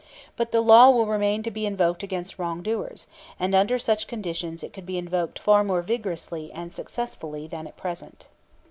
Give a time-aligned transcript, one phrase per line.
[0.35, 3.05] But the law will remain to be invoked against wrongdoers;
[3.39, 7.77] and under such conditions it could be invoked far more vigorously and successfully than at
[7.77, 8.25] present.